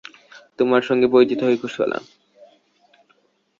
[0.59, 2.03] তোমার সঙ্গে পরিচিত হয়ে খুশি হলাম।